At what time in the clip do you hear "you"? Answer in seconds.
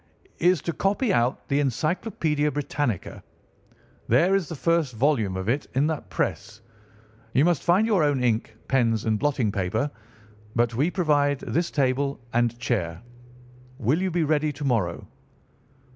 7.33-7.45, 14.01-14.09